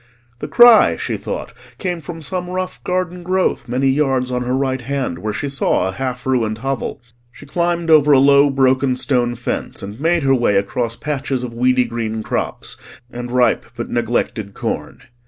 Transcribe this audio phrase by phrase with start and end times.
[0.39, 4.81] The cry, she thought, came from some rough garden growth many yards on her right
[4.81, 7.03] hand, where she saw a half ruined hovel.
[7.31, 11.53] She climbed over a low broken stone fence, and made her way across patches of
[11.53, 12.77] weedy green crops
[13.11, 15.03] and ripe but neglected corn.